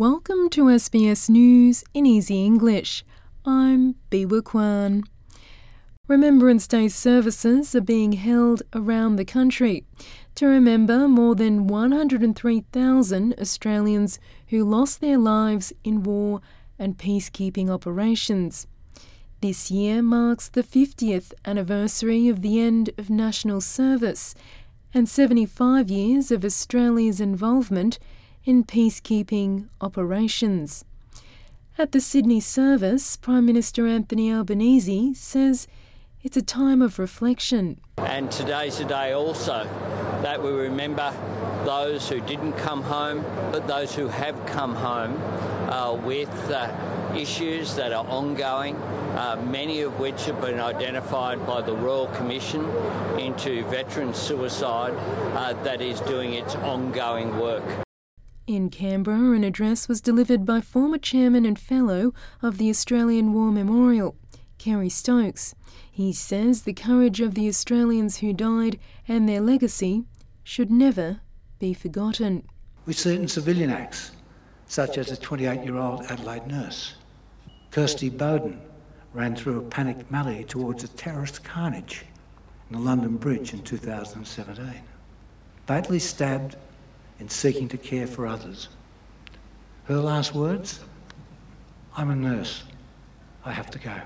[0.00, 3.04] Welcome to SBS News in Easy English.
[3.44, 5.04] I'm Biwa Kwan.
[6.08, 9.84] Remembrance Day services are being held around the country
[10.36, 14.18] to remember more than 103,000 Australians
[14.48, 16.40] who lost their lives in war
[16.78, 18.66] and peacekeeping operations.
[19.42, 24.34] This year marks the 50th anniversary of the end of national service
[24.94, 27.98] and 75 years of Australia's involvement
[28.44, 30.84] in peacekeeping operations.
[31.78, 35.66] At the Sydney service, Prime Minister Anthony Albanese says
[36.22, 37.80] it's a time of reflection.
[37.96, 39.64] And today's a day also
[40.22, 41.14] that we remember
[41.64, 45.16] those who didn't come home, but those who have come home
[45.70, 46.70] uh, with uh,
[47.16, 52.64] issues that are ongoing, uh, many of which have been identified by the Royal Commission
[53.18, 54.92] into veteran suicide
[55.36, 57.64] uh, that is doing its ongoing work.
[58.50, 63.52] In Canberra, an address was delivered by former chairman and fellow of the Australian War
[63.52, 64.16] Memorial,
[64.58, 65.54] Kerry Stokes.
[65.88, 70.02] He says the courage of the Australians who died and their legacy
[70.42, 71.20] should never
[71.60, 72.42] be forgotten.
[72.86, 74.10] With certain civilian acts,
[74.66, 76.94] such as a 28 year old Adelaide nurse,
[77.70, 78.60] Kirsty Boden
[79.14, 82.04] ran through a panicked melee towards a terrorist carnage
[82.68, 84.82] in the London Bridge in 2017.
[85.68, 86.56] Fatally stabbed
[87.20, 88.68] in seeking to care for others.
[89.84, 90.80] Her last words
[91.96, 92.64] I'm a nurse.
[93.44, 94.00] I have to go.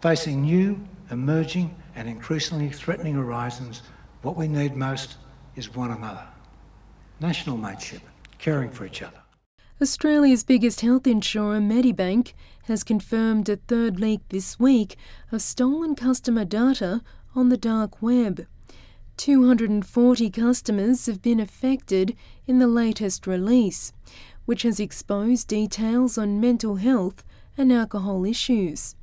[0.00, 0.78] Facing new,
[1.10, 3.82] emerging, and increasingly threatening horizons,
[4.22, 5.16] what we need most
[5.54, 6.26] is one another.
[7.20, 8.02] National mateship,
[8.38, 9.20] caring for each other.
[9.80, 12.32] Australia's biggest health insurer, Medibank,
[12.64, 14.96] has confirmed a third leak this week
[15.32, 17.00] of stolen customer data
[17.34, 18.46] on the dark web.
[19.16, 23.92] 240 customers have been affected in the latest release,
[24.44, 27.24] which has exposed details on mental health
[27.56, 28.94] and alcohol issues.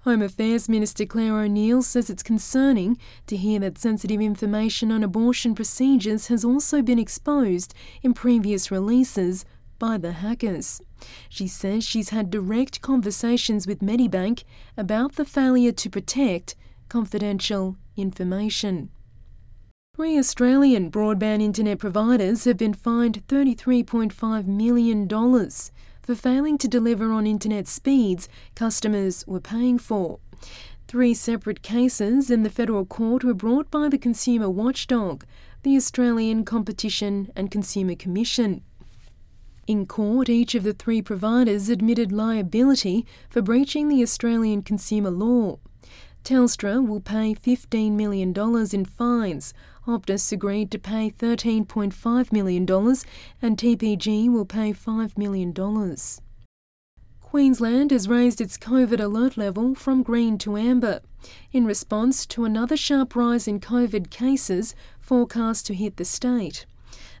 [0.00, 5.54] Home Affairs Minister Clare O'Neil says it's concerning to hear that sensitive information on abortion
[5.54, 9.46] procedures has also been exposed in previous releases
[9.78, 10.82] by the hackers.
[11.30, 14.44] She says she's had direct conversations with Medibank
[14.76, 16.54] about the failure to protect
[16.88, 18.90] confidential information.
[19.96, 27.28] Three Australian broadband internet providers have been fined $33.5 million for failing to deliver on
[27.28, 30.18] internet speeds customers were paying for.
[30.88, 35.24] Three separate cases in the federal court were brought by the consumer watchdog,
[35.62, 38.64] the Australian Competition and Consumer Commission.
[39.68, 45.60] In court, each of the three providers admitted liability for breaching the Australian consumer law.
[46.24, 48.32] Telstra will pay $15 million
[48.72, 49.52] in fines.
[49.86, 52.62] Optus agreed to pay $13.5 million,
[53.42, 55.52] and TPG will pay $5 million.
[57.20, 61.00] Queensland has raised its COVID alert level from green to amber
[61.52, 66.64] in response to another sharp rise in COVID cases forecast to hit the state.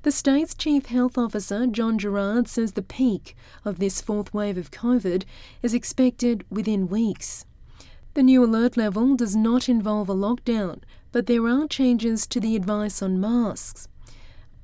[0.02, 4.70] The state's Chief Health Officer, John Gerrard, says the peak of this fourth wave of
[4.70, 5.24] COVID
[5.62, 7.44] is expected within weeks.
[8.14, 12.54] The new alert level does not involve a lockdown, but there are changes to the
[12.54, 13.88] advice on masks.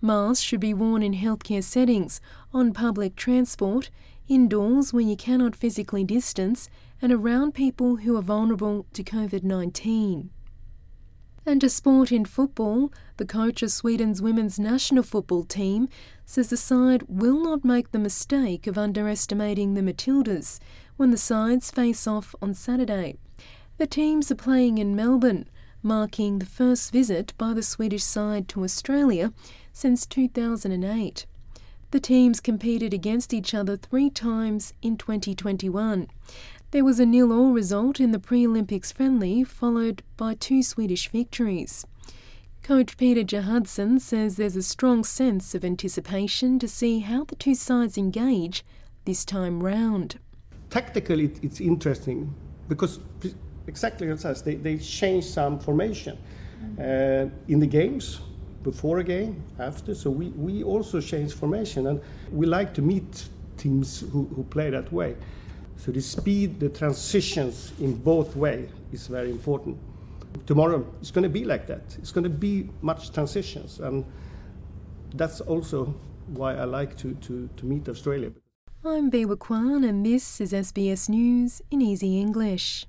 [0.01, 2.21] Masks should be worn in healthcare settings,
[2.55, 3.91] on public transport,
[4.29, 6.71] indoors where you cannot physically distance,
[7.03, 10.31] and around people who are vulnerable to COVID 19.
[11.45, 15.89] And to sport in football, the coach of Sweden's women's national football team
[16.25, 20.61] says the side will not make the mistake of underestimating the Matildas
[21.01, 23.17] when the sides face off on Saturday.
[23.79, 25.49] The teams are playing in Melbourne,
[25.83, 29.33] marking the first visit by the Swedish side to Australia
[29.73, 31.25] since 2008.
[31.91, 36.07] The teams competed against each other three times in 2021.
[36.71, 41.87] There was a nil-all result in the pre-Olympics friendly, followed by two Swedish victories.
[42.63, 47.55] Coach Peter Gerhardsson says there's a strong sense of anticipation to see how the two
[47.55, 48.67] sides engage
[49.07, 50.19] this time round.
[50.71, 52.33] Tactically, it's interesting
[52.69, 53.01] because
[53.67, 56.17] exactly as it says, they, they change some formation
[56.79, 58.21] uh, in the games,
[58.63, 59.95] before a game, after.
[59.95, 62.01] So we, we also change formation, and
[62.31, 65.17] we like to meet teams who, who play that way.
[65.77, 69.79] So the speed, the transitions in both way is very important.
[70.47, 71.83] Tomorrow it's going to be like that.
[71.99, 74.05] It's going to be much transitions, and
[75.15, 75.95] that's also
[76.29, 78.31] why I like to, to, to meet Australia.
[78.83, 82.87] I'm Biwa Kwan, and this is SBS News in Easy English.